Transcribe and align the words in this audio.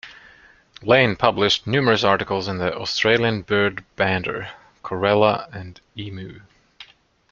Lane 0.81 1.15
published 1.15 1.67
numerous 1.67 2.03
articles 2.03 2.47
in 2.47 2.57
the 2.57 2.75
"Australian 2.75 3.43
Bird 3.43 3.85
Bander", 3.97 4.49
"Corella" 4.83 5.47
and 5.55 5.79
"Emu". 5.95 6.39